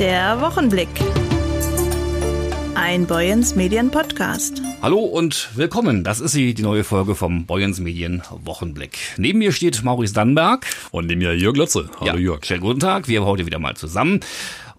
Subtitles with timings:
[0.00, 0.88] Der Wochenblick.
[2.74, 4.60] Ein Boyens Medien Podcast.
[4.82, 6.02] Hallo und willkommen.
[6.02, 8.98] Das ist sie, die neue Folge vom Boyens Medien Wochenblick.
[9.18, 10.66] Neben mir steht Maurice Dannenberg.
[10.90, 11.88] Und neben mir Jörg Lotze.
[12.00, 12.44] Hallo ja, Jörg.
[12.44, 13.06] Schönen guten Tag.
[13.06, 14.18] Wir heute wieder mal zusammen.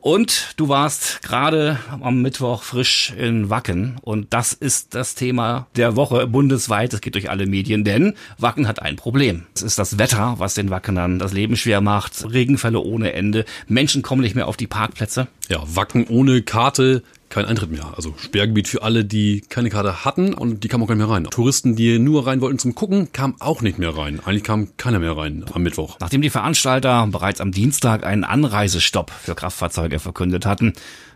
[0.05, 3.97] Und du warst gerade am Mittwoch frisch in Wacken.
[4.03, 6.93] Und das ist das Thema der Woche bundesweit.
[6.93, 9.47] Es geht durch alle Medien, denn Wacken hat ein Problem.
[9.55, 12.31] Es ist das Wetter, was den Wackenern das Leben schwer macht.
[12.31, 13.45] Regenfälle ohne Ende.
[13.67, 15.25] Menschen kommen nicht mehr auf die Parkplätze.
[15.49, 17.01] Ja, Wacken ohne Karte
[17.35, 17.93] kein Eintritt mehr.
[17.97, 21.13] Also Sperrgebiet für alle, die keine Karte hatten und die kamen auch gar nicht mehr
[21.13, 21.25] rein.
[21.25, 24.21] Touristen, die nur rein wollten zum Gucken, kamen auch nicht mehr rein.
[24.23, 25.97] Eigentlich kam keiner mehr rein am Mittwoch.
[25.99, 30.73] Nachdem die Veranstalter bereits am Dienstag einen Anreisestopp für Kraftfahrzeuge verkündet hatten,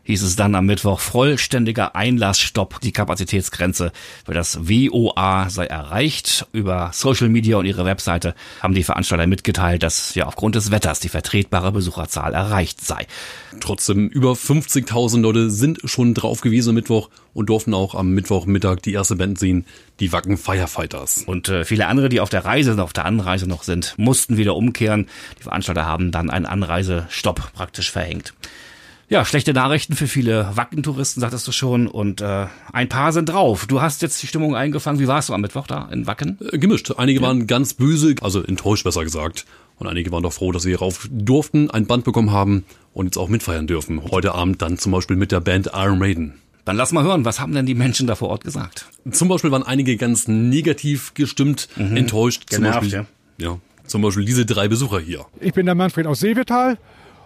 [0.09, 2.81] hieß es dann am Mittwoch vollständiger Einlassstopp.
[2.81, 3.92] Die Kapazitätsgrenze
[4.26, 6.48] für das WOA sei erreicht.
[6.52, 11.00] Über Social Media und ihre Webseite haben die Veranstalter mitgeteilt, dass ja aufgrund des Wetters
[11.00, 13.06] die vertretbare Besucherzahl erreicht sei.
[13.59, 18.78] Trotzdem über 50.000 Leute sind schon drauf gewesen am Mittwoch und durften auch am Mittwochmittag
[18.78, 19.66] die erste Band sehen,
[20.00, 21.24] die Wacken Firefighters.
[21.26, 24.56] Und äh, viele andere, die auf der Reise, auf der Anreise noch sind, mussten wieder
[24.56, 25.08] umkehren.
[25.40, 28.34] Die Veranstalter haben dann einen Anreisestopp praktisch verhängt.
[29.10, 31.88] Ja, schlechte Nachrichten für viele Wacken-Touristen, sagtest du schon.
[31.88, 33.66] Und äh, ein paar sind drauf.
[33.66, 35.00] Du hast jetzt die Stimmung eingefangen.
[35.00, 36.38] Wie warst du am Mittwoch da in Wacken?
[36.52, 36.92] Äh, gemischt.
[36.92, 37.26] Einige ja.
[37.26, 39.46] waren ganz böse, also enttäuscht besser gesagt.
[39.80, 43.17] Und einige waren doch froh, dass sie rauf durften, ein Band bekommen haben und jetzt
[43.17, 44.03] auch mitfeiern dürfen.
[44.11, 46.33] Heute Abend dann zum Beispiel mit der Band Iron Maiden.
[46.66, 48.85] Dann lass mal hören, was haben denn die Menschen da vor Ort gesagt?
[49.09, 51.95] Zum Beispiel waren einige ganz negativ gestimmt, mhm.
[51.95, 52.47] enttäuscht.
[52.47, 53.07] Genervt, zum Beispiel,
[53.39, 53.52] ja.
[53.52, 53.59] ja.
[53.88, 55.25] Zum Beispiel diese drei Besucher hier.
[55.39, 56.77] Ich bin der Manfred aus Seevetal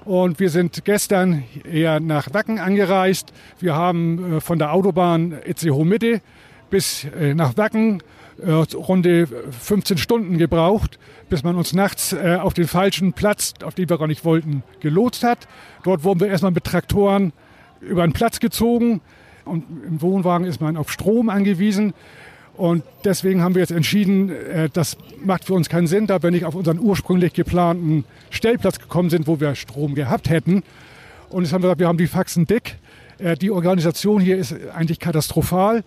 [0.06, 3.34] und wir sind gestern eher nach Wacken angereist.
[3.60, 6.22] Wir haben äh, von der Autobahn Itzehoe Mitte
[6.70, 8.02] bis äh, nach Wacken
[8.42, 10.98] runde 15 Stunden gebraucht,
[11.30, 15.24] bis man uns nachts auf den falschen Platz, auf den wir gar nicht wollten, gelotst
[15.24, 15.48] hat.
[15.84, 17.34] Dort wurden wir erstmal mit Traktoren
[17.82, 19.02] über einen Platz gezogen
[19.46, 21.94] und im Wohnwagen ist man auf Strom angewiesen.
[22.56, 26.30] Und deswegen haben wir jetzt entschieden, äh, das macht für uns keinen Sinn, da wir
[26.30, 30.64] nicht auf unseren ursprünglich geplanten Stellplatz gekommen sind, wo wir Strom gehabt hätten.
[31.30, 32.76] Und jetzt haben wir gesagt, wir haben die Faxen dick.
[33.18, 35.84] Äh, die Organisation hier ist eigentlich katastrophal.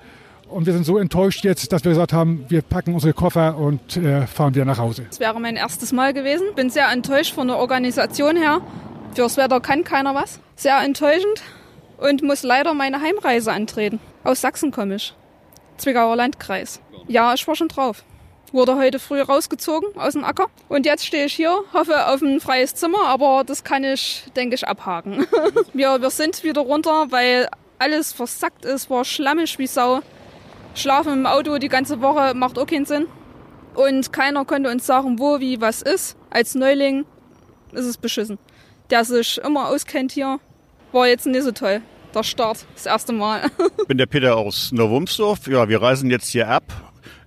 [0.49, 3.97] Und wir sind so enttäuscht jetzt, dass wir gesagt haben, wir packen unsere Koffer und
[3.97, 5.07] äh, fahren wieder nach Hause.
[5.11, 6.47] Es wäre mein erstes Mal gewesen.
[6.55, 8.61] Bin sehr enttäuscht von der Organisation her.
[9.15, 10.41] Fürs Wetter kann keiner was.
[10.55, 11.43] Sehr enttäuschend
[11.99, 13.99] und muss leider meine Heimreise antreten.
[14.25, 15.15] Aus Sachsen komme ich.
[15.79, 16.81] Zwickauer Landkreis.
[17.09, 18.05] Ja, ich war schon drauf.
[18.53, 20.47] Wurde heute früh rausgezogen aus dem Acker.
[20.69, 24.55] Und jetzt stehe ich hier, hoffe auf ein freies Zimmer, aber das kann ich, denke
[24.55, 25.27] ich, abhaken.
[25.73, 27.49] wir, wir sind wieder runter, weil
[27.79, 30.01] alles versackt ist, war schlammig wie Sau.
[30.77, 33.07] Schlafen im Auto die ganze Woche macht auch keinen Sinn.
[33.75, 36.17] Und keiner konnte uns sagen, wo, wie, was ist.
[36.31, 37.05] Als Neuling
[37.73, 38.39] ist es beschissen.
[38.91, 40.39] Der sich immer auskennt hier,
[40.93, 41.83] war jetzt nicht so toll
[42.17, 43.51] der Start, das erste Mal.
[43.79, 45.47] ich bin der Peter aus Neuwumsdorf.
[45.49, 46.65] Ja, wir reisen jetzt hier ab,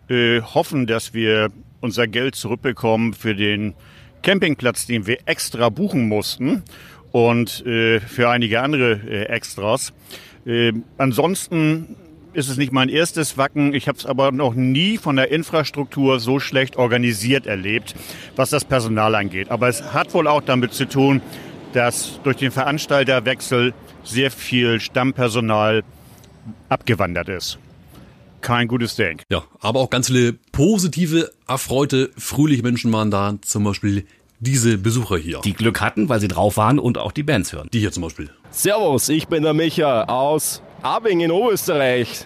[0.10, 1.50] äh, hoffen, dass wir
[1.80, 3.76] unser Geld zurückbekommen für den
[4.24, 6.64] Campingplatz, den wir extra buchen mussten
[7.12, 9.94] und äh, für einige andere äh, Extras.
[10.46, 11.96] Äh, ansonsten
[12.34, 13.74] ist es nicht mein erstes Wacken.
[13.74, 17.96] Ich habe es aber noch nie von der Infrastruktur so schlecht organisiert erlebt,
[18.36, 19.50] was das Personal angeht.
[19.50, 21.22] Aber es hat wohl auch damit zu tun,
[21.74, 23.74] dass durch den Veranstalterwechsel
[24.04, 25.84] sehr viel Stammpersonal
[26.70, 27.60] abgewandert ist.
[28.42, 29.24] Kein gutes Denk.
[29.30, 33.36] Ja, aber auch ganz viele positive, erfreute, fröhliche Menschen waren da.
[33.42, 34.06] Zum Beispiel
[34.40, 35.42] diese Besucher hier.
[35.44, 37.68] Die Glück hatten, weil sie drauf waren und auch die Bands hören.
[37.74, 38.30] Die hier zum Beispiel.
[38.52, 42.26] Servus, ich bin der Micha aus Abing in Oberösterreich.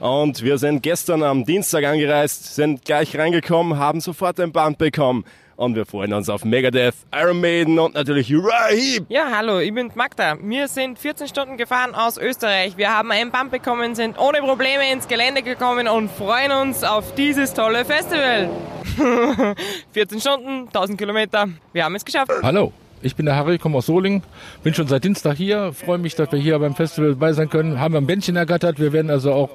[0.00, 5.24] Und wir sind gestern am Dienstag angereist, sind gleich reingekommen, haben sofort ein Band bekommen.
[5.54, 9.04] Und wir freuen uns auf Megadeth, Iron Maiden und natürlich Uriah Heep.
[9.08, 10.36] Ja, hallo, ich bin Magda.
[10.40, 12.76] Wir sind 14 Stunden gefahren aus Österreich.
[12.76, 17.14] Wir haben einen Band bekommen, sind ohne Probleme ins Gelände gekommen und freuen uns auf
[17.14, 18.50] dieses tolle Festival.
[19.92, 21.48] 14 Stunden, 1000 Kilometer.
[21.72, 22.32] Wir haben es geschafft.
[22.42, 22.72] Hallo.
[23.02, 24.22] Ich bin der Harry, komme aus Solingen,
[24.62, 27.80] bin schon seit Dienstag hier, freue mich, dass wir hier beim Festival dabei sein können,
[27.80, 29.50] haben wir ein Bändchen ergattert, wir werden also auch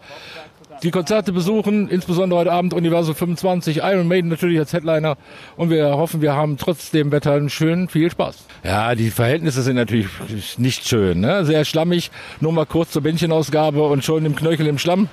[0.83, 5.17] die Konzerte besuchen, insbesondere heute Abend Universum 25, Iron Maiden natürlich als Headliner.
[5.55, 8.45] Und wir hoffen, wir haben trotzdem Wetter einen schönen viel Spaß.
[8.63, 10.07] Ja, die Verhältnisse sind natürlich
[10.57, 11.45] nicht schön, ne?
[11.45, 12.11] sehr schlammig.
[12.41, 15.09] Nur mal kurz zur Bändchenausgabe und schon im Knöchel im Schlamm.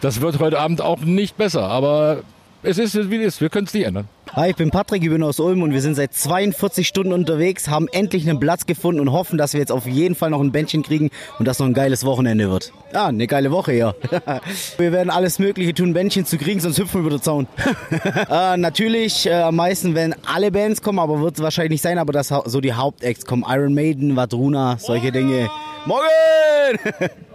[0.00, 2.22] Das wird heute Abend auch nicht besser, aber
[2.62, 4.08] es ist wie es ist, wir können es nicht ändern.
[4.34, 7.68] Hi, ich bin Patrick, ich bin aus Ulm und wir sind seit 42 Stunden unterwegs,
[7.68, 10.52] haben endlich einen Platz gefunden und hoffen, dass wir jetzt auf jeden Fall noch ein
[10.52, 12.72] Bändchen kriegen und dass noch ein geiles Wochenende wird.
[12.94, 13.94] Ja, eine geile Woche, ja.
[14.78, 17.46] wir werden alles Mögliche tun, Bändchen zu kriegen, sonst hüpfen wir über den Zaun.
[18.30, 21.98] äh, natürlich äh, am meisten, wenn alle Bands kommen, aber wird es wahrscheinlich nicht sein,
[21.98, 23.44] aber dass so die Hauptacts kommen.
[23.48, 25.50] Iron Maiden, Vadruna, solche Dinge.
[25.84, 27.18] Morgen!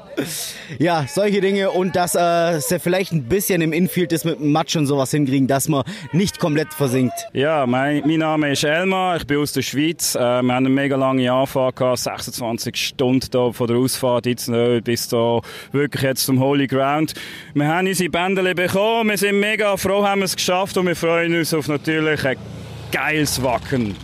[0.80, 4.52] ja, solche Dinge und dass äh, sie vielleicht ein bisschen im Infield ist mit dem
[4.52, 7.14] Matsch und sowas hinkriegen, dass man nicht komplett versinkt.
[7.34, 10.16] Ja, mein, mein Name ist Elmar, ich bin aus der Schweiz.
[10.16, 14.48] Äh, wir haben eine mega lange Anfahrt gehabt, 26 Stunden da von der Ausfahrt jetzt
[14.50, 15.42] noch bis da
[15.72, 17.14] wirklich jetzt zum Holy Ground.
[17.54, 21.36] Wir haben unsere Bändele bekommen, wir sind mega froh, haben es geschafft und wir freuen
[21.36, 22.38] uns auf natürlich ein
[22.92, 23.96] geiles Wacken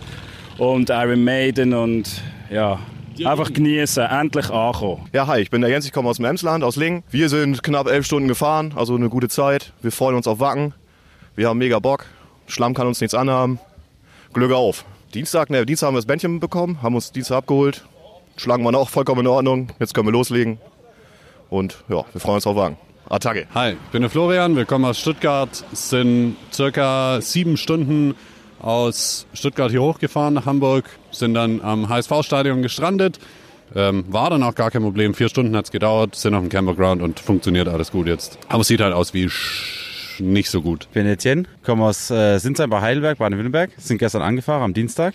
[0.58, 2.78] und Iron Maiden und ja,
[3.22, 5.08] Einfach genießen, endlich ankommen.
[5.12, 7.04] Ja, hi, ich bin der Jens, ich komme aus dem Emsland, aus Lingen.
[7.10, 9.72] Wir sind knapp elf Stunden gefahren, also eine gute Zeit.
[9.82, 10.74] Wir freuen uns auf Wacken.
[11.36, 12.06] Wir haben mega Bock.
[12.46, 13.58] Schlamm kann uns nichts anhaben.
[14.32, 14.84] Glück auf.
[15.14, 17.84] Dienstag, ne, Dienstag haben wir das Bändchen bekommen, haben uns Dienstag abgeholt.
[18.36, 19.68] Schlagen wir noch vollkommen in Ordnung.
[19.78, 20.58] Jetzt können wir loslegen.
[21.50, 22.76] Und ja, wir freuen uns auf Wacken.
[23.08, 23.46] Attacke.
[23.54, 25.64] Hi, ich bin der Florian, wir kommen aus Stuttgart.
[25.72, 28.14] Es sind circa sieben Stunden
[28.64, 33.18] aus Stuttgart hier hochgefahren nach Hamburg, sind dann am HSV-Stadion gestrandet.
[33.74, 35.14] Ähm, war dann auch gar kein Problem.
[35.14, 38.38] Vier Stunden hat es gedauert, sind auf dem Camperground und funktioniert alles gut jetzt.
[38.48, 39.28] Aber es sieht halt aus wie
[40.18, 40.84] nicht so gut.
[40.84, 43.70] Ich bin Etienne, komme aus äh, Sinsheim bei Heidelberg, Baden-Württemberg.
[43.78, 45.14] Sind gestern angefahren am Dienstag.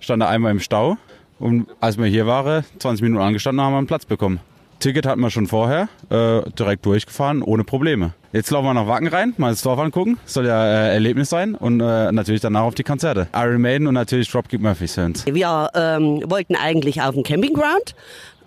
[0.00, 0.96] Stand da einmal im Stau.
[1.38, 4.40] Und als wir hier waren, 20 Minuten angestanden, haben wir einen Platz bekommen.
[4.80, 8.14] Ticket hatten wir schon vorher, äh, direkt durchgefahren, ohne Probleme.
[8.32, 10.18] Jetzt laufen wir nach Wacken rein, mal das Dorf angucken.
[10.24, 13.28] Soll ja äh, Erlebnis sein und äh, natürlich danach auf die Konzerte.
[13.34, 15.24] Iron Maiden und natürlich Dropkick Murphys Fans.
[15.26, 17.94] Wir ähm, wollten eigentlich auf den Campingground,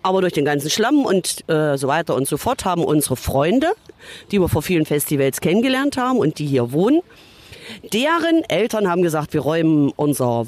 [0.01, 3.67] aber durch den ganzen Schlamm und äh, so weiter und so fort haben unsere Freunde,
[4.31, 7.01] die wir vor vielen Festivals kennengelernt haben und die hier wohnen,
[7.93, 10.47] deren Eltern haben gesagt, wir räumen unser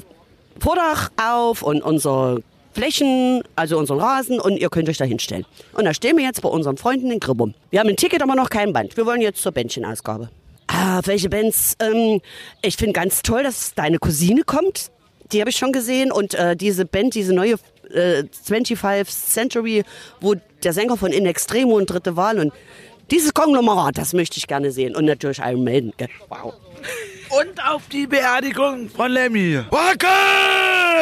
[0.58, 2.38] Vordach auf und unser
[2.76, 5.46] Flächen, also unseren Rasen und ihr könnt euch da hinstellen.
[5.72, 7.54] Und da stehen wir jetzt bei unseren Freunden in Gribbum.
[7.70, 8.98] Wir haben ein Ticket, aber noch kein Band.
[8.98, 10.28] Wir wollen jetzt zur Bändchenausgabe.
[10.66, 11.74] Ah, welche Bands?
[11.80, 12.20] Ähm,
[12.60, 14.90] ich finde ganz toll, dass deine Cousine kommt.
[15.32, 16.12] Die habe ich schon gesehen.
[16.12, 17.54] Und äh, diese Band, diese neue
[17.94, 19.82] äh, 25th Century,
[20.20, 22.52] wo der Sänger von In Extremo und Dritte Wahl und
[23.10, 24.94] dieses Konglomerat, das möchte ich gerne sehen.
[24.94, 25.94] Und natürlich Iron Maiden.
[26.28, 26.52] Wow.
[27.40, 29.60] Und auf die Beerdigung von Lemmy.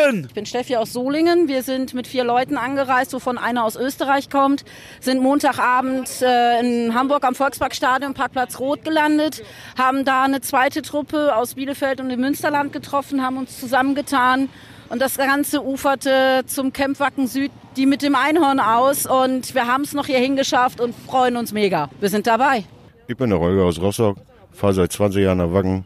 [0.04, 0.26] Wacken!
[0.28, 1.48] Ich bin Steffi aus Solingen.
[1.48, 4.64] Wir sind mit vier Leuten angereist, wovon einer aus Österreich kommt.
[5.00, 9.42] Sind Montagabend äh, in Hamburg am Volksparkstadion, Parkplatz Rot gelandet.
[9.78, 14.48] Haben da eine zweite Truppe aus Bielefeld und dem Münsterland getroffen, haben uns zusammengetan.
[14.90, 19.06] Und das Ganze uferte zum Camp Wacken Süd, die mit dem Einhorn aus.
[19.06, 21.88] Und wir haben es noch hierhin geschafft und freuen uns mega.
[22.00, 22.64] Wir sind dabei.
[23.06, 24.18] Ich bin der Rolger aus Rostock,
[24.52, 25.84] fahre seit 20 Jahren nach Wacken.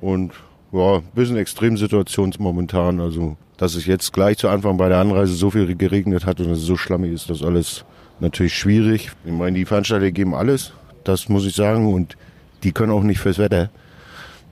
[0.00, 0.32] Und
[0.72, 3.00] ja, ein bisschen Extremsituation momentan.
[3.00, 6.50] Also, dass es jetzt gleich zu Anfang bei der Anreise so viel geregnet hat und
[6.50, 7.84] es so schlammig ist, das alles
[8.20, 9.12] natürlich schwierig.
[9.24, 10.72] Ich meine, die Veranstalter geben alles,
[11.04, 11.92] das muss ich sagen.
[11.92, 12.16] Und
[12.62, 13.70] die können auch nicht fürs Wetter.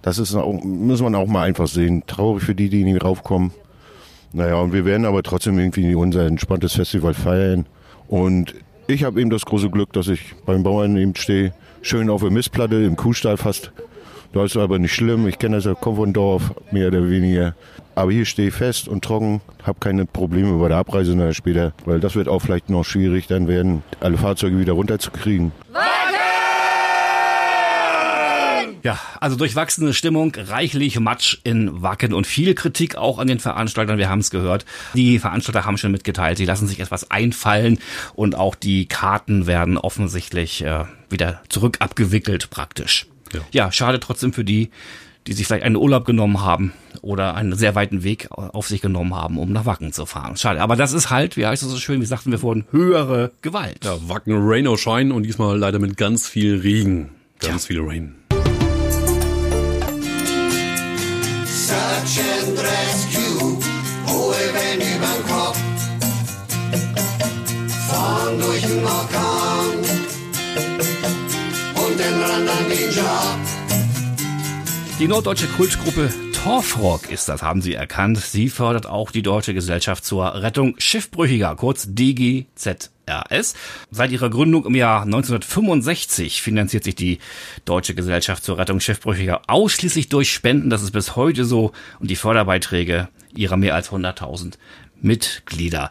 [0.02, 2.04] Das ist auch, muss man auch mal einfach sehen.
[2.06, 3.52] Traurig für die, die nicht raufkommen.
[4.32, 7.66] Naja, und wir werden aber trotzdem irgendwie unser entspanntes Festival feiern.
[8.08, 8.54] Und
[8.86, 11.52] ich habe eben das große Glück, dass ich beim Bauern eben stehe,
[11.82, 13.72] schön auf der Mistplatte, im Kuhstall fast
[14.32, 15.26] das ist aber nicht schlimm.
[15.26, 17.54] Ich kenne das ja, komme von Dorf, mehr oder weniger.
[17.94, 21.72] Aber hier stehe ich fest und trocken, habe keine Probleme bei der Abreise nachher später,
[21.84, 25.52] weil das wird auch vielleicht noch schwierig, dann werden alle Fahrzeuge wieder runterzukriegen.
[28.82, 33.98] Ja, also durchwachsene Stimmung, reichlich Matsch in Wacken und viel Kritik auch an den Veranstaltern.
[33.98, 34.64] Wir haben es gehört.
[34.94, 37.78] Die Veranstalter haben schon mitgeteilt, sie lassen sich etwas einfallen
[38.14, 43.06] und auch die Karten werden offensichtlich äh, wieder zurück abgewickelt praktisch.
[43.32, 43.40] Ja.
[43.52, 44.70] ja, schade trotzdem für die,
[45.26, 46.72] die sich vielleicht einen Urlaub genommen haben
[47.02, 50.36] oder einen sehr weiten Weg auf sich genommen haben, um nach Wacken zu fahren.
[50.36, 53.30] Schade, aber das ist halt, wie heißt es so schön, wie sagten wir vorhin, höhere
[53.42, 53.84] Gewalt.
[53.84, 57.10] Ja, Wacken Rain or Shine und diesmal leider mit ganz viel Regen.
[57.38, 57.74] Ganz ja.
[57.74, 58.14] viel Rain.
[61.44, 63.58] Search and Rescue,
[64.06, 65.60] hohe Wellen übern Kopf,
[67.88, 69.89] fahren durch den Orkan
[74.98, 78.18] Die norddeutsche Kultgruppe Torfrock ist das, haben Sie erkannt.
[78.18, 83.54] Sie fördert auch die Deutsche Gesellschaft zur Rettung Schiffbrüchiger, kurz DGZRS.
[83.90, 87.18] Seit ihrer Gründung im Jahr 1965 finanziert sich die
[87.66, 90.70] Deutsche Gesellschaft zur Rettung Schiffbrüchiger ausschließlich durch Spenden.
[90.70, 91.72] Das ist bis heute so.
[91.98, 94.54] Und die Förderbeiträge ihrer mehr als 100.000
[95.02, 95.90] Mitglieder.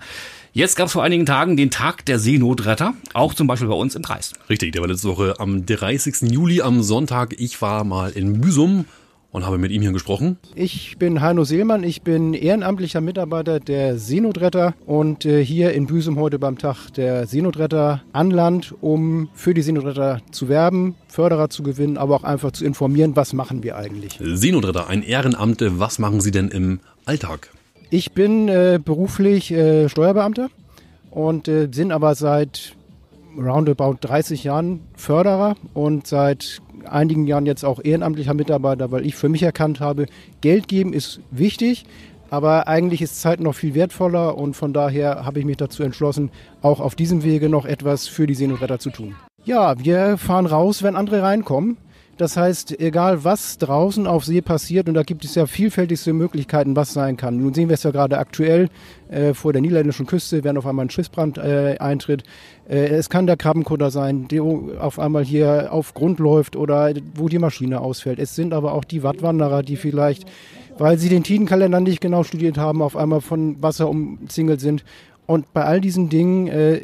[0.52, 3.94] Jetzt gab es vor einigen Tagen den Tag der Seenotretter, auch zum Beispiel bei uns
[3.96, 4.34] im Kreis.
[4.50, 6.32] Richtig, der war letzte Woche am 30.
[6.32, 7.36] Juli am Sonntag.
[7.38, 8.86] Ich war mal in Büsum
[9.32, 10.38] und habe mit ihm hier gesprochen.
[10.56, 16.20] Ich bin Heino Seelmann, ich bin ehrenamtlicher Mitarbeiter der Seenotretter und äh, hier in Büsum
[16.20, 21.62] heute beim Tag der Seenotretter an Land, um für die Seenotretter zu werben, Förderer zu
[21.62, 24.20] gewinnen, aber auch einfach zu informieren, was machen wir eigentlich.
[24.20, 27.52] Seenotretter, ein Ehrenamt, was machen Sie denn im Alltag?
[27.92, 30.50] Ich bin äh, beruflich äh, Steuerbeamter
[31.10, 32.76] und äh, bin aber seit
[33.36, 39.28] roundabout 30 Jahren Förderer und seit einigen Jahren jetzt auch ehrenamtlicher Mitarbeiter, weil ich für
[39.28, 40.06] mich erkannt habe,
[40.42, 41.86] Geld geben ist wichtig,
[42.30, 46.30] aber eigentlich ist Zeit noch viel wertvoller und von daher habe ich mich dazu entschlossen,
[46.62, 49.16] auch auf diesem Wege noch etwas für die Seenotretter zu tun.
[49.46, 51.78] Ja, wir fahren raus, wenn andere reinkommen.
[52.20, 56.76] Das heißt, egal was draußen auf See passiert, und da gibt es ja vielfältigste Möglichkeiten,
[56.76, 57.38] was sein kann.
[57.38, 58.68] Nun sehen wir es ja gerade aktuell
[59.10, 62.24] äh, vor der niederländischen Küste, wenn auf einmal ein Schiffsbrand äh, eintritt.
[62.68, 67.30] Äh, es kann der Krabbenkutter sein, der auf einmal hier auf Grund läuft oder wo
[67.30, 68.20] die Maschine ausfällt.
[68.20, 70.26] Es sind aber auch die Wattwanderer, die vielleicht,
[70.78, 74.84] weil sie den Tidenkalender nicht genau studiert haben, auf einmal von Wasser umzingelt sind.
[75.26, 76.82] Und bei all diesen Dingen, äh,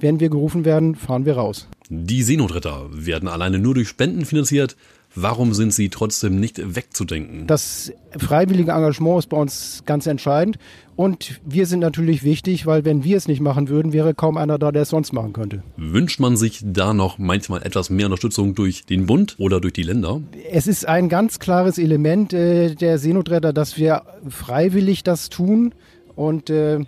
[0.00, 1.68] wenn wir gerufen werden, fahren wir raus.
[1.88, 4.76] Die Seenotretter werden alleine nur durch Spenden finanziert.
[5.14, 7.48] Warum sind sie trotzdem nicht wegzudenken?
[7.48, 10.56] Das freiwillige Engagement ist bei uns ganz entscheidend.
[10.94, 14.56] Und wir sind natürlich wichtig, weil wenn wir es nicht machen würden, wäre kaum einer
[14.56, 15.64] da, der es sonst machen könnte.
[15.76, 19.82] Wünscht man sich da noch manchmal etwas mehr Unterstützung durch den Bund oder durch die
[19.82, 20.20] Länder?
[20.48, 25.74] Es ist ein ganz klares Element äh, der Seenotretter, dass wir freiwillig das tun.
[26.14, 26.80] Und äh,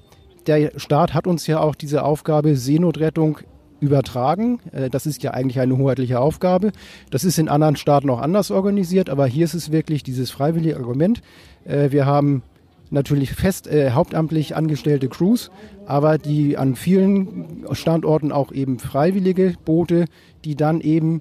[0.46, 3.38] der Staat hat uns ja auch diese Aufgabe Seenotrettung
[3.80, 4.61] übertragen.
[4.72, 6.72] Äh, das ist ja eigentlich eine hoheitliche Aufgabe.
[7.11, 10.76] Das ist in anderen Staaten auch anders organisiert, aber hier ist es wirklich dieses freiwillige
[10.76, 11.20] Argument.
[11.64, 12.42] Äh, wir haben
[12.90, 15.50] natürlich fest äh, hauptamtlich angestellte Crews,
[15.87, 20.04] aber die an vielen Standorten auch eben freiwillige Boote,
[20.44, 21.20] die dann eben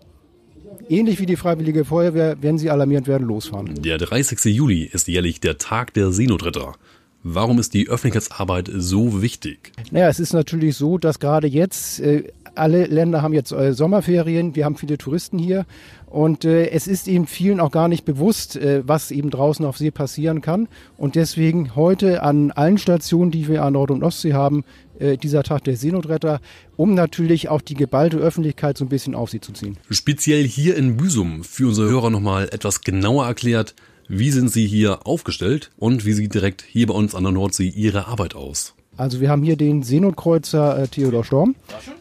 [0.89, 3.81] ähnlich wie die Freiwillige Feuerwehr, wenn sie alarmiert werden, losfahren.
[3.81, 4.53] Der 30.
[4.53, 6.73] Juli ist jährlich der Tag der Seenotretter.
[7.23, 9.71] Warum ist die Öffentlichkeitsarbeit so wichtig?
[9.91, 12.23] Naja, es ist natürlich so, dass gerade jetzt äh,
[12.55, 15.65] alle Länder haben jetzt äh, Sommerferien, wir haben viele Touristen hier
[16.07, 19.77] und äh, es ist eben vielen auch gar nicht bewusst, äh, was eben draußen auf
[19.77, 20.67] See passieren kann.
[20.97, 24.63] Und deswegen heute an allen Stationen, die wir an Nord- und Ostsee haben,
[24.99, 26.41] äh, dieser Tag der Seenotretter,
[26.75, 29.77] um natürlich auch die geballte Öffentlichkeit so ein bisschen auf sie zu ziehen.
[29.89, 33.75] Speziell hier in Büsum, für unsere Hörer nochmal etwas genauer erklärt,
[34.11, 37.69] wie sind Sie hier aufgestellt und wie sieht direkt hier bei uns an der Nordsee
[37.69, 38.75] Ihre Arbeit aus?
[38.97, 41.55] Also wir haben hier den Seenotkreuzer äh, Theodor Storm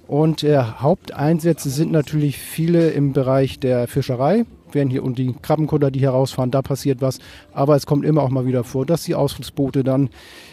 [0.09, 4.45] und äh, Haupteinsätze sind natürlich viele im Bereich der Fischerei.
[4.73, 7.21] Werden hier und die Krabbenkutter, die hier rausfahren, da passiert was.
[7.53, 10.11] Aber es kommt immer auch mal wieder vor, dass die Ausflugsboote dann,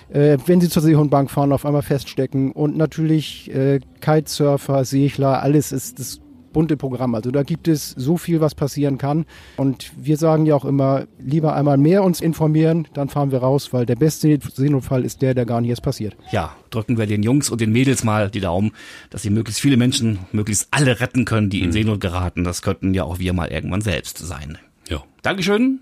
[0.10, 2.52] äh, wenn sie zur Seehundbank fahren, auf einmal feststecken.
[2.52, 6.20] Und natürlich äh, Kitesurfer, Segler, alles ist das
[6.58, 7.14] bunte Programm.
[7.14, 9.28] Also da gibt es so viel, was passieren kann.
[9.58, 13.74] Und wir sagen ja auch immer, lieber einmal mehr uns informieren, dann fahren wir raus,
[13.74, 16.18] weil der beste Seenotfall ist der, der gar nicht erst passiert.
[16.32, 18.72] Ja, drücken wir den Jungs und den Mädels mal die Daumen,
[19.12, 22.44] dass sie möglichst viele Menschen, möglichst alle retten können, die in Seenot geraten.
[22.44, 24.58] Das könnten ja auch wir mal irgendwann selbst sein.
[24.90, 25.04] Ja.
[25.22, 25.82] Dankeschön.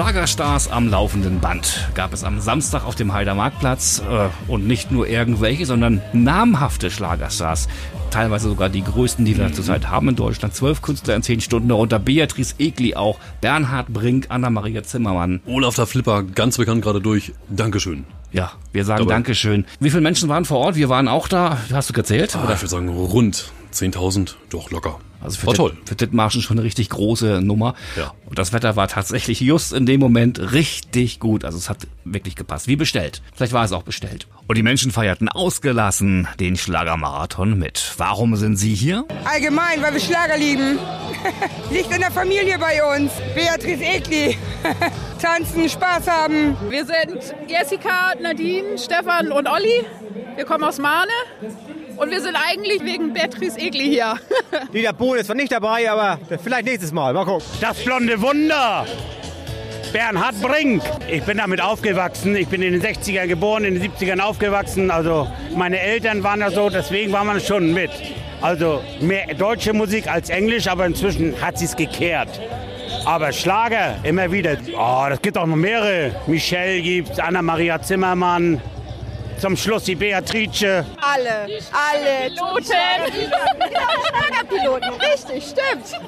[0.00, 4.90] Schlagerstars am laufenden Band gab es am Samstag auf dem Heider Marktplatz äh, und nicht
[4.90, 7.66] nur irgendwelche, sondern namhafte Schlagerstars.
[8.10, 10.52] Teilweise sogar die größten, die wir zurzeit haben in Deutschland.
[10.54, 15.40] Zwölf Künstler in zehn Stunden, darunter Beatrice Egli auch, Bernhard Brink, Anna-Maria Zimmermann.
[15.46, 17.32] Olaf der Flipper, ganz bekannt gerade durch.
[17.48, 18.04] Dankeschön.
[18.32, 19.64] Ja, wir sagen Aber- Dankeschön.
[19.80, 20.76] Wie viele Menschen waren vor Ort?
[20.76, 21.56] Wir waren auch da.
[21.72, 22.36] Hast du gezählt?
[22.36, 24.98] Ah, ich würde sagen rund 10.000, doch locker.
[25.20, 25.76] Also für War toll.
[25.84, 27.74] Für Dithmarschen schon eine richtig große Nummer.
[27.96, 28.14] Ja.
[28.26, 31.44] Und das Wetter war tatsächlich just in dem Moment richtig gut.
[31.44, 32.68] Also es hat wirklich gepasst.
[32.68, 33.22] Wie bestellt.
[33.34, 34.28] Vielleicht war es auch bestellt.
[34.46, 37.94] Und die Menschen feierten ausgelassen den Schlagermarathon mit.
[37.96, 39.04] Warum sind Sie hier?
[39.24, 40.78] Allgemein, weil wir Schlager lieben.
[41.72, 43.10] Liegt in der Familie bei uns.
[43.34, 44.36] Beatrice Egli.
[45.20, 46.56] Tanzen, Spaß haben.
[46.68, 49.84] Wir sind Jessica, Nadine, Stefan und Olli.
[50.36, 51.10] Wir kommen aus Mahne.
[51.96, 54.18] Und wir sind eigentlich wegen Beatrice Egli hier.
[54.72, 57.12] Dieter Bohlen ist zwar nicht dabei, aber vielleicht nächstes Mal.
[57.12, 57.44] Mal gucken.
[57.60, 58.86] Das blonde Wunder.
[59.92, 60.82] Bernhard Brink.
[61.10, 62.36] Ich bin damit aufgewachsen.
[62.36, 64.90] Ich bin in den 60ern geboren, in den 70ern aufgewachsen.
[64.90, 67.90] Also meine Eltern waren da so, deswegen war man schon mit.
[68.42, 72.28] Also mehr deutsche Musik als Englisch, aber inzwischen hat sie es gekehrt.
[73.06, 74.56] Aber Schlager immer wieder.
[74.76, 76.14] Oh, das gibt auch noch mehrere.
[76.26, 78.60] Michelle gibt's, Anna-Maria Zimmermann.
[79.38, 80.84] Zum Schluss die Beatrice.
[81.00, 82.64] Alle, alle Toten.
[84.06, 86.00] Schlagerpiloten, richtig, stimmt.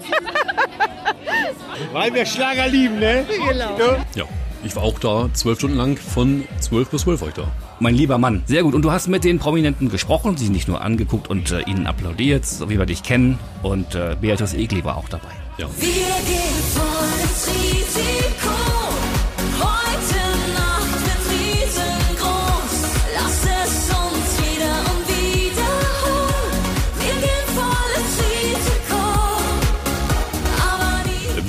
[1.93, 3.25] Weil wir Schlager lieben, ne?
[3.29, 3.97] Genau.
[4.15, 4.25] Ja,
[4.65, 7.49] ich war auch da, zwölf Stunden lang, von 12 bis 12 war ich da.
[7.81, 8.75] Mein lieber Mann, sehr gut.
[8.75, 12.45] Und du hast mit den Prominenten gesprochen, sie nicht nur angeguckt und äh, ihnen applaudiert,
[12.45, 13.39] so wie wir dich kennen.
[13.63, 15.29] Und äh, Beatrice Egli war auch dabei.
[15.59, 15.75] Wir gehen
[16.75, 18.48] voll ins Risiko.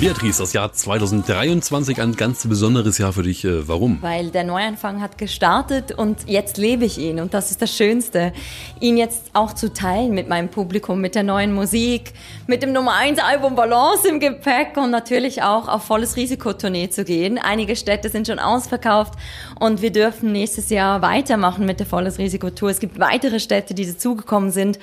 [0.00, 3.44] Beatrice, das Jahr 2023 ein ganz besonderes Jahr für dich.
[3.44, 3.98] Äh, Warum?
[4.00, 8.32] Weil der Neuanfang hat gestartet und jetzt lebe ich ihn und das ist das Schönste.
[8.80, 12.14] Ihn jetzt auch zu teilen mit meinem Publikum, mit der neuen Musik,
[12.46, 17.04] mit dem Nummer 1 Album Balance im Gepäck und natürlich auch auf volles Risikotournee zu
[17.04, 17.36] gehen.
[17.36, 19.12] Einige Städte sind schon ausverkauft
[19.58, 22.70] und wir dürfen nächstes Jahr weitermachen mit der volles Risikotour.
[22.70, 24.78] Es gibt weitere Städte, die dazugekommen sind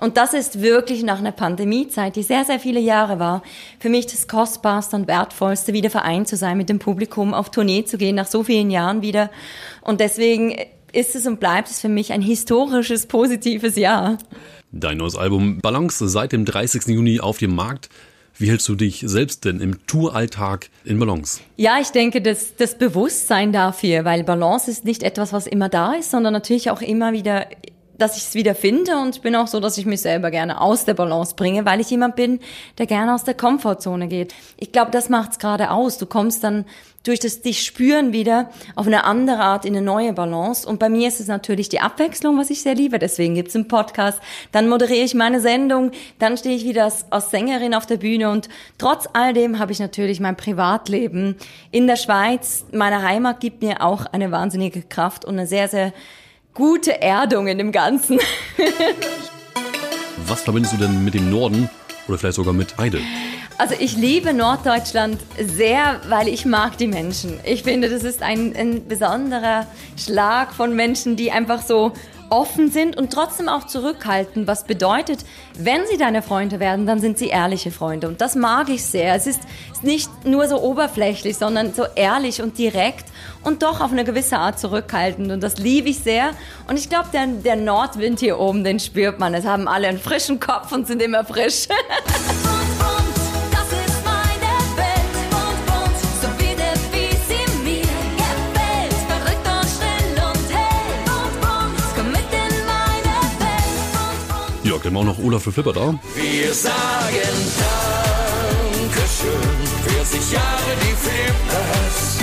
[0.00, 3.42] und das ist wirklich nach einer Pandemiezeit, die sehr, sehr viele Jahre war,
[3.78, 7.84] für mich das Kostbarste und Wertvollste, wieder vereint zu sein mit dem Publikum, auf Tournee
[7.84, 9.30] zu gehen, nach so vielen Jahren wieder.
[9.82, 10.56] Und deswegen
[10.92, 14.18] ist es und bleibt es für mich ein historisches, positives Jahr.
[14.72, 16.86] Dein neues Album Balance seit dem 30.
[16.86, 17.88] Juni auf dem Markt.
[18.38, 21.40] Wie hältst du dich selbst denn im Touralltag in Balance?
[21.56, 25.92] Ja, ich denke, das, das Bewusstsein dafür, weil Balance ist nicht etwas, was immer da
[25.92, 27.46] ist, sondern natürlich auch immer wieder
[28.00, 30.84] dass ich es wieder finde und bin auch so, dass ich mich selber gerne aus
[30.84, 32.40] der Balance bringe, weil ich jemand bin,
[32.78, 34.34] der gerne aus der Komfortzone geht.
[34.56, 35.98] Ich glaube, das macht's gerade aus.
[35.98, 36.64] Du kommst dann
[37.02, 40.68] durch das dich spüren wieder auf eine andere Art in eine neue Balance.
[40.68, 42.98] Und bei mir ist es natürlich die Abwechslung, was ich sehr liebe.
[42.98, 44.20] Deswegen gibt's einen Podcast.
[44.52, 45.92] Dann moderiere ich meine Sendung.
[46.18, 48.30] Dann stehe ich wieder als, als Sängerin auf der Bühne.
[48.30, 51.36] Und trotz all dem habe ich natürlich mein Privatleben
[51.70, 52.66] in der Schweiz.
[52.72, 55.94] Meine Heimat gibt mir auch eine wahnsinnige Kraft und eine sehr, sehr
[56.54, 58.18] gute Erdung in dem Ganzen.
[60.26, 61.68] Was verbindest du denn mit dem Norden
[62.08, 63.00] oder vielleicht sogar mit Heide?
[63.58, 67.38] Also ich liebe Norddeutschland sehr, weil ich mag die Menschen.
[67.44, 69.66] Ich finde, das ist ein, ein besonderer
[69.96, 71.92] Schlag von Menschen, die einfach so
[72.30, 75.24] offen sind und trotzdem auch zurückhalten, was bedeutet,
[75.58, 78.08] wenn sie deine Freunde werden, dann sind sie ehrliche Freunde.
[78.08, 79.14] Und das mag ich sehr.
[79.14, 79.40] Es ist,
[79.82, 83.06] nicht nur so oberflächlich, sondern so ehrlich und direkt
[83.42, 85.30] und doch auf eine gewisse Art zurückhaltend.
[85.32, 86.30] Und das liebe ich sehr.
[86.68, 89.34] Und ich glaube, der, der Nordwind hier oben, den spürt man.
[89.34, 91.68] Es haben alle einen frischen Kopf und sind immer frisch.
[104.90, 105.94] Wir auch noch Olaf für Flipper da?
[106.14, 106.72] Wir sagen
[108.72, 109.30] Dankeschön.
[109.86, 112.18] 40 Jahre die Flippers.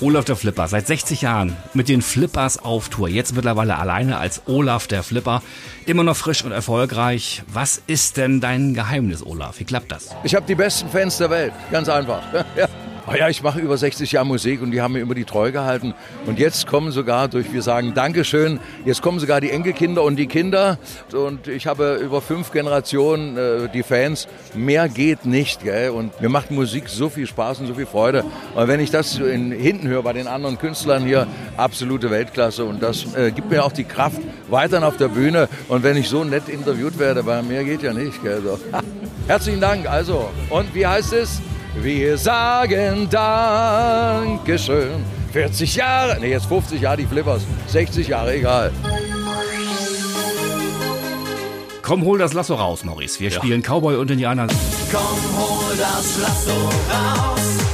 [0.00, 3.08] Olaf der Flipper, seit 60 Jahren mit den Flippers auf Tour.
[3.08, 5.42] Jetzt mittlerweile alleine als Olaf der Flipper.
[5.84, 7.42] Immer noch frisch und erfolgreich.
[7.52, 9.58] Was ist denn dein Geheimnis, Olaf?
[9.58, 10.10] Wie klappt das?
[10.24, 12.22] Ich habe die besten Fans der Welt, ganz einfach.
[12.56, 12.68] Ja.
[13.08, 15.52] Oh ja, ich mache über 60 Jahre Musik und die haben mir immer die treu
[15.52, 15.94] gehalten.
[16.26, 20.26] Und jetzt kommen sogar durch, wir sagen Dankeschön, jetzt kommen sogar die Enkelkinder und die
[20.26, 20.76] Kinder.
[21.12, 24.26] Und ich habe über fünf Generationen äh, die Fans.
[24.56, 25.62] Mehr geht nicht.
[25.62, 25.90] Gell?
[25.90, 28.24] Und mir macht Musik so viel Spaß und so viel Freude.
[28.56, 32.64] Und wenn ich das in, hinten höre bei den anderen Künstlern hier, absolute Weltklasse.
[32.64, 35.48] Und das äh, gibt mir auch die Kraft weiterhin auf der Bühne.
[35.68, 38.20] Und wenn ich so nett interviewt werde, weil mehr geht ja nicht.
[38.24, 38.42] Gell?
[38.42, 38.58] So.
[39.28, 39.88] Herzlichen Dank.
[39.88, 41.40] Also, und wie heißt es?
[41.80, 45.04] Wir sagen Dankeschön.
[45.32, 48.72] 40 Jahre, nee, jetzt 50 Jahre die Flippers, 60 Jahre, egal.
[51.82, 53.20] Komm, hol das Lasso raus, Maurice.
[53.20, 54.46] Wir spielen Cowboy und Indianer.
[54.90, 56.50] Komm, hol das Lasso
[56.90, 57.65] raus.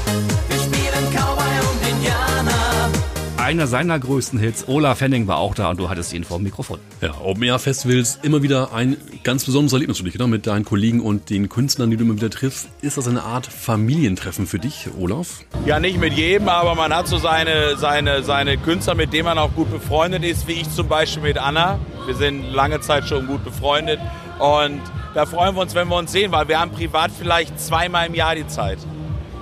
[3.42, 6.44] Einer seiner größten Hits, Olaf Henning, war auch da und du hattest ihn vor dem
[6.44, 6.78] Mikrofon.
[7.00, 10.28] Ja, Open Air Festivals immer wieder ein ganz besonderes Erlebnis für dich, oder?
[10.28, 12.68] Mit deinen Kollegen und den Künstlern, die du immer wieder triffst.
[12.83, 15.40] Ist das eine Art Familientreffen für dich, Olaf?
[15.66, 19.38] Ja, nicht mit jedem, aber man hat so seine, seine, seine Künstler, mit denen man
[19.38, 21.81] auch gut befreundet ist, wie ich zum Beispiel mit Anna.
[22.07, 23.98] Wir sind lange Zeit schon gut befreundet
[24.38, 24.81] und
[25.14, 28.14] da freuen wir uns, wenn wir uns sehen, weil wir haben privat vielleicht zweimal im
[28.14, 28.78] Jahr die Zeit.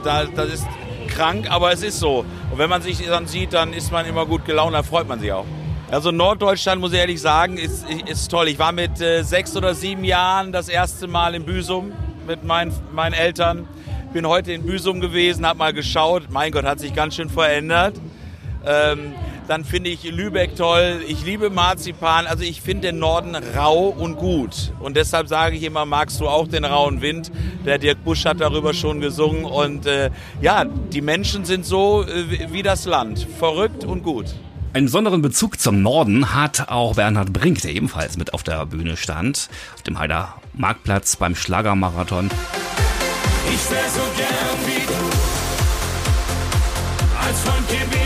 [0.05, 0.67] Da, das ist
[1.11, 2.25] krank, aber es ist so.
[2.51, 5.20] Und wenn man sich dann sieht, dann ist man immer gut gelaunt, dann freut man
[5.20, 5.44] sich auch.
[5.90, 8.49] Also Norddeutschland, muss ich ehrlich sagen, ist, ist toll.
[8.49, 11.92] Ich war mit äh, sechs oder sieben Jahren das erste Mal in Büsum
[12.27, 13.66] mit meinen, meinen Eltern.
[14.12, 16.31] Bin heute in Büsum gewesen, habe mal geschaut.
[16.31, 17.96] Mein Gott, hat sich ganz schön verändert.
[18.64, 19.14] Ähm,
[19.51, 21.01] dann finde ich Lübeck toll.
[21.09, 22.29] Ich liebe Marzipan.
[22.29, 24.73] Also ich finde den Norden rau und gut.
[24.79, 27.33] Und deshalb sage ich immer, magst du auch den rauen Wind?
[27.67, 29.45] Der Dirk Busch hat darüber schon gesungen.
[29.45, 30.11] Und äh,
[30.41, 33.27] ja, die Menschen sind so äh, wie das Land.
[33.41, 34.27] Verrückt und gut.
[34.73, 38.97] Einen besonderen Bezug zum Norden hat auch Bernhard Brink, der ebenfalls mit auf der Bühne
[38.97, 42.31] stand, auf dem Heider Marktplatz beim Schlagermarathon.
[43.53, 44.95] Ich wär so gern wie du.
[47.19, 48.00] Als Freund gebe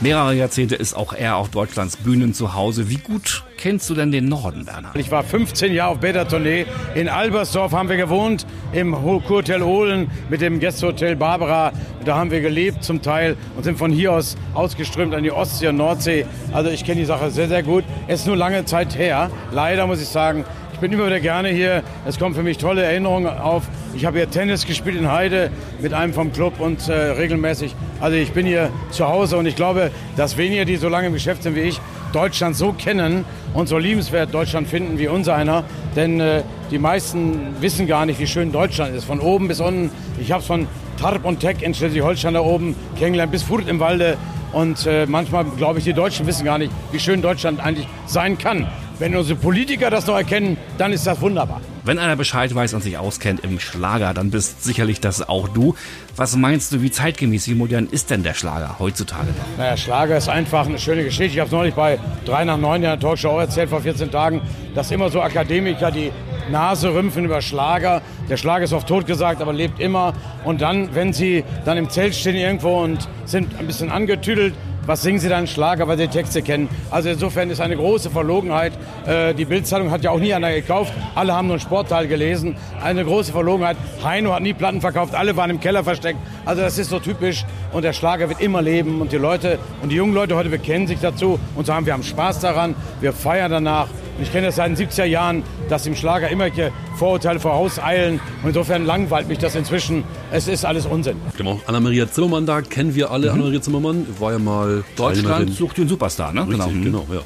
[0.00, 2.88] Mehrere Jahrzehnte ist auch er auf Deutschlands Bühnen zu Hause.
[2.88, 4.96] Wie gut kennst du denn den Norden, Bernhard?
[4.96, 6.66] Ich war 15 Jahre auf Beta-Tournee.
[6.94, 11.72] In Albersdorf haben wir gewohnt, im Hotel Ohlen mit dem Gästehotel Barbara.
[12.04, 15.66] Da haben wir gelebt zum Teil und sind von hier aus ausgeströmt an die Ostsee
[15.66, 16.26] und Nordsee.
[16.52, 17.82] Also ich kenne die Sache sehr, sehr gut.
[18.06, 19.32] Es ist nur lange Zeit her.
[19.50, 20.44] Leider muss ich sagen,
[20.78, 21.82] ich bin immer wieder gerne hier.
[22.06, 23.64] Es kommen für mich tolle Erinnerungen auf.
[23.96, 27.74] Ich habe hier Tennis gespielt in Heide mit einem vom Club und äh, regelmäßig.
[28.00, 31.14] Also ich bin hier zu Hause und ich glaube, dass weniger, die so lange im
[31.14, 31.80] Geschäft sind wie ich,
[32.12, 35.64] Deutschland so kennen und so liebenswert Deutschland finden wie unser einer.
[35.96, 39.02] Denn äh, die meisten wissen gar nicht, wie schön Deutschland ist.
[39.02, 39.90] Von oben bis unten.
[40.20, 40.68] Ich habe es von
[41.00, 44.16] Tarp und Teck in Schleswig-Holstein da oben kennengelernt, bis Furt im Walde.
[44.52, 48.38] Und äh, manchmal, glaube ich, die Deutschen wissen gar nicht, wie schön Deutschland eigentlich sein
[48.38, 48.68] kann.
[48.98, 51.60] Wenn unsere Politiker das noch erkennen, dann ist das wunderbar.
[51.84, 55.76] Wenn einer Bescheid weiß und sich auskennt im Schlager, dann bist sicherlich das auch du.
[56.16, 59.56] Was meinst du, wie zeitgemäß, wie modern ist denn der Schlager heutzutage noch?
[59.56, 61.32] Naja, Schlager ist einfach eine schöne Geschichte.
[61.34, 64.10] Ich habe es neulich bei 3 nach 9 in der Talkshow auch erzählt vor 14
[64.10, 64.42] Tagen,
[64.74, 66.10] dass immer so Akademiker die
[66.50, 68.02] Nase rümpfen über Schlager.
[68.28, 70.12] Der Schlager ist oft tot gesagt, aber lebt immer.
[70.44, 74.54] Und dann, wenn sie dann im Zelt stehen irgendwo und sind ein bisschen angetüdelt,
[74.88, 76.66] was singen sie dann Schlager, weil sie die Texte kennen.
[76.90, 78.72] Also insofern ist eine große Verlogenheit.
[79.06, 80.94] Äh, die Bildzeitung hat ja auch nie einer gekauft.
[81.14, 82.56] Alle haben nur einen Sportteil gelesen.
[82.82, 83.76] Eine große Verlogenheit.
[84.02, 85.14] Heino hat nie Platten verkauft.
[85.14, 86.18] Alle waren im Keller versteckt.
[86.46, 87.44] Also das ist so typisch.
[87.72, 89.02] Und der Schlager wird immer leben.
[89.02, 92.02] Und die Leute und die jungen Leute heute bekennen sich dazu und sagen, wir haben
[92.02, 92.74] Spaß daran.
[93.02, 93.88] Wir feiern danach.
[94.18, 96.50] Und ich kenne das seit den 70er Jahren, dass im Schlager immer
[96.96, 98.18] Vorurteile vorauseilen.
[98.42, 100.02] Und insofern langweilt mich das inzwischen.
[100.32, 101.16] Es ist alles Unsinn.
[101.46, 103.28] Auch Anna-Maria Zimmermann da, kennen wir alle.
[103.28, 103.34] Mhm.
[103.34, 106.48] Anna-Maria Zimmermann war ja mal Deutschland sucht den Superstar, ne?
[106.48, 106.84] Richtig, Mhm.
[106.84, 107.20] genau, ja.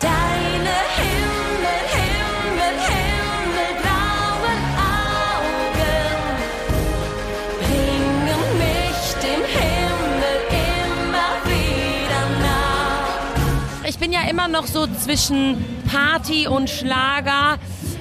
[7.58, 13.88] Bringen mich dem Himmel immer wieder nah.
[13.88, 17.58] Ich bin ja immer noch so zwischen Party und Schlager.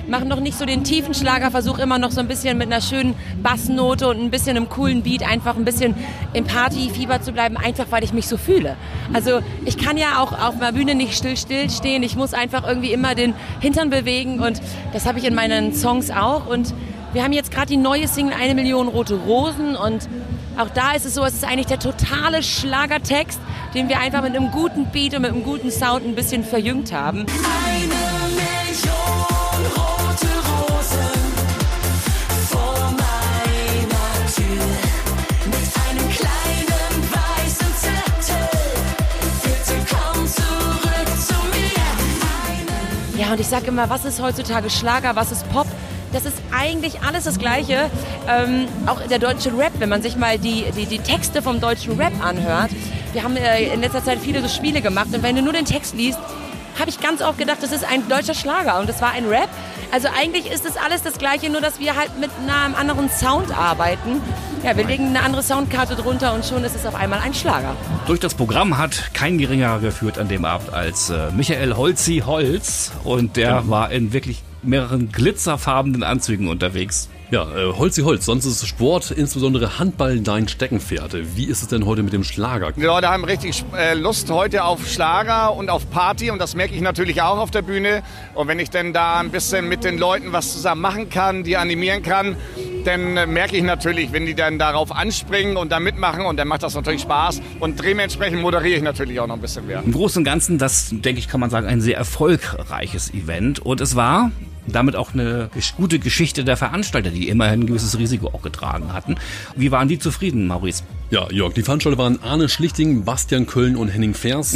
[0.08, 2.82] Mache noch nicht so den tiefen Schlager, versuche immer noch so ein bisschen mit einer
[2.82, 5.96] schönen Bassnote und ein bisschen einem coolen Beat einfach ein bisschen
[6.34, 8.78] im Partyfieber zu bleiben, einfach weil ich mich so fühle.
[9.14, 12.02] Also ich kann ja auch auf einer Bühne nicht still still stehen.
[12.02, 14.62] Ich muss einfach irgendwie immer den Hintern bewegen und
[14.94, 16.48] das habe ich in meinen Songs auch.
[16.48, 16.74] Und
[17.14, 20.08] wir haben jetzt gerade die neue Single Eine Million rote Rosen und
[20.58, 23.40] auch da ist es so, es ist eigentlich der totale Schlagertext,
[23.74, 26.92] den wir einfach mit einem guten Beat und mit einem guten Sound ein bisschen verjüngt
[26.92, 27.26] haben.
[43.32, 45.68] Und ich sage immer, was ist heutzutage Schlager, was ist Pop?
[46.12, 47.90] Das ist eigentlich alles das Gleiche.
[48.28, 51.98] Ähm, auch der deutsche Rap, wenn man sich mal die, die, die Texte vom deutschen
[51.98, 52.72] Rap anhört.
[53.14, 55.64] Wir haben äh, in letzter Zeit viele so Spiele gemacht und wenn du nur den
[55.64, 56.20] Text liest,
[56.82, 59.50] habe ich ganz oft gedacht, das ist ein deutscher Schlager und das war ein Rap.
[59.92, 63.56] Also eigentlich ist es alles das Gleiche, nur dass wir halt mit einem anderen Sound
[63.56, 64.22] arbeiten.
[64.64, 67.76] Ja, wir legen eine andere Soundkarte drunter und schon ist es auf einmal ein Schlager.
[68.08, 72.92] Durch das Programm hat kein geringerer geführt an dem Abend als äh, Michael Holzi Holz
[73.04, 77.10] und der war in wirklich mehreren glitzerfarbenen Anzügen unterwegs.
[77.32, 81.16] Ja, äh, Holzi Holz, sonst ist Sport, insbesondere Handball, dein Steckenpferd.
[81.38, 82.74] Wie ist es denn heute mit dem Schlager?
[82.74, 86.76] Die Leute haben richtig äh, Lust heute auf Schlager und auf Party und das merke
[86.76, 88.04] ich natürlich auch auf der Bühne.
[88.36, 91.56] Und wenn ich denn da ein bisschen mit den Leuten was zusammen machen kann, die
[91.56, 92.36] animieren kann,
[92.84, 96.50] dann äh, merke ich natürlich, wenn die dann darauf anspringen und da mitmachen und dann
[96.50, 99.82] macht das natürlich Spaß und dementsprechend moderiere ich natürlich auch noch ein bisschen mehr.
[99.86, 103.80] Im Großen und Ganzen, das denke ich, kann man sagen, ein sehr erfolgreiches Event und
[103.80, 104.32] es war
[104.68, 109.16] damit auch eine gute Geschichte der Veranstalter, die immerhin ein gewisses Risiko auch getragen hatten.
[109.56, 110.84] Wie waren die zufrieden, Maurice?
[111.10, 114.56] Ja, Jörg, die Veranstalter waren Arne Schlichting, Bastian Köln und Henning Vers.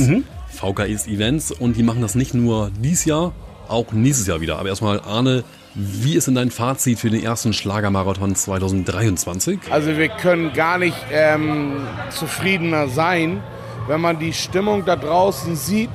[0.55, 3.33] VKS Events und die machen das nicht nur dieses Jahr,
[3.67, 4.57] auch nächstes Jahr wieder.
[4.57, 9.59] Aber erstmal, Arne, wie ist denn dein Fazit für den ersten Schlagermarathon 2023?
[9.69, 11.73] Also wir können gar nicht ähm,
[12.09, 13.43] zufriedener sein,
[13.87, 15.89] wenn man die Stimmung da draußen sieht,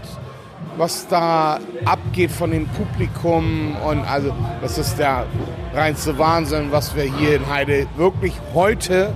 [0.77, 5.27] was da abgeht von dem Publikum und also das ist der
[5.75, 9.13] reinste Wahnsinn, was wir hier in Heide wirklich heute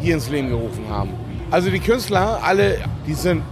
[0.00, 1.10] hier ins Leben gerufen haben.
[1.50, 3.42] Also die Künstler, alle, die sind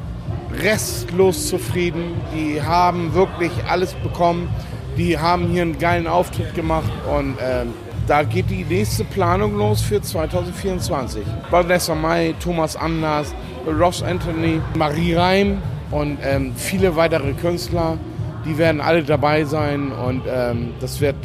[0.63, 4.49] restlos zufrieden, die haben wirklich alles bekommen,
[4.97, 7.73] die haben hier einen geilen Auftritt gemacht und ähm,
[8.07, 11.23] da geht die nächste Planung los für 2024.
[11.49, 13.33] Vanessa Mai, Thomas Anders,
[13.67, 17.99] Ross Anthony, Marie Reim und ähm, viele weitere Künstler,
[18.45, 21.17] die werden alle dabei sein und ähm, das wird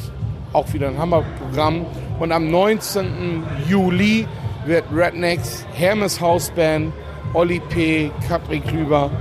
[0.53, 1.85] auch wieder ein Hammerprogramm.
[2.19, 3.43] Und am 19.
[3.67, 4.27] Juli
[4.65, 6.93] wird Rednecks, Hermes Hausband,
[7.33, 9.11] Olli P., Katri Klüber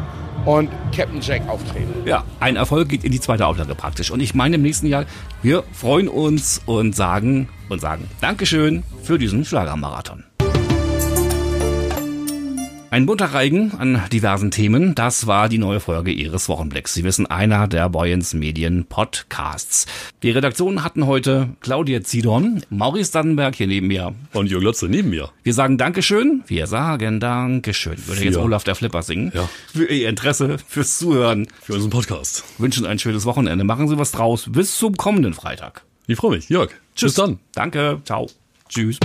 [0.44, 1.92] und Captain Jack auftreten.
[2.04, 4.10] Ja, ein Erfolg geht in die zweite Auflage praktisch.
[4.10, 5.06] Und ich meine im nächsten Jahr,
[5.42, 10.24] wir freuen uns und sagen und sagen Dankeschön für diesen Schlagermarathon.
[12.94, 16.94] Ein bunter Reigen an diversen Themen, das war die neue Folge Ihres Wochenblicks.
[16.94, 19.86] Sie wissen, einer der Boyens Medien Podcasts.
[20.22, 24.14] Die Redaktion hatten heute Claudia Zidon, Maurice Dannenberg hier neben mir.
[24.32, 25.30] Und Jörg Lotze neben mir.
[25.42, 26.44] Wir sagen Dankeschön.
[26.46, 27.96] Wir sagen Dankeschön.
[28.06, 29.32] Würde jetzt Für- Olaf der Flipper singen.
[29.34, 29.48] Ja.
[29.72, 31.48] Für Ihr Interesse, fürs Zuhören.
[31.62, 32.44] Für unseren Podcast.
[32.58, 33.64] Wünschen ein schönes Wochenende.
[33.64, 34.46] Machen Sie was draus.
[34.48, 35.82] Bis zum kommenden Freitag.
[36.06, 36.48] Ich freue mich.
[36.48, 36.70] Jörg.
[36.94, 37.14] Tschüss.
[37.14, 37.40] Bis dann.
[37.56, 38.00] Danke.
[38.04, 38.28] Ciao.
[38.68, 39.00] Tschüss.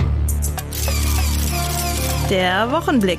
[2.30, 3.18] Der Wochenblick.